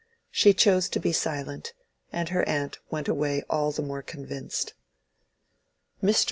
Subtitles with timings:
[0.31, 1.73] She chose to be silent,
[2.11, 4.73] and her aunt went away all the more convinced.
[6.01, 6.19] Mr.